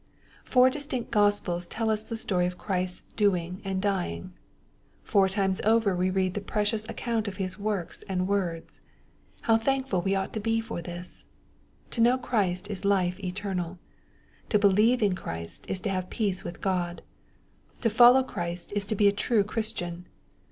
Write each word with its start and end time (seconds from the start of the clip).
Four 0.43 0.71
distinct 0.71 1.11
Gospels 1.11 1.67
tell 1.67 1.91
us 1.91 2.09
the 2.09 2.17
story 2.17 2.47
of 2.47 2.57
Christ's 2.57 3.03
doing 3.15 3.61
and 3.63 3.79
dying. 3.79 4.33
Four 5.03 5.29
times 5.29 5.61
over 5.63 5.95
we 5.95 6.09
read 6.09 6.33
the 6.33 6.41
precious 6.41 6.89
account 6.89 7.27
of 7.27 7.37
His 7.37 7.59
works 7.59 8.03
and 8.09 8.27
words. 8.27 8.81
How 9.41 9.57
thankful 9.57 10.01
we 10.01 10.15
ought 10.15 10.33
to 10.33 10.39
be 10.39 10.59
for 10.59 10.81
this 10.81 11.27
1 11.83 11.91
To 11.91 12.01
know 12.01 12.17
Christ 12.17 12.67
is 12.67 12.83
life 12.83 13.19
eternal 13.19 13.77
To 14.49 14.57
believe 14.57 15.03
in 15.03 15.13
Christ 15.13 15.69
is 15.69 15.79
to 15.81 15.89
have 15.91 16.09
peace 16.09 16.43
with 16.43 16.61
God. 16.61 17.03
To 17.81 17.89
follow 17.91 18.23
Christ 18.23 18.73
is 18.75 18.87
to 18.87 18.95
be 18.95 19.07
a 19.07 19.11
true 19.11 19.43
Christian. 19.43 20.07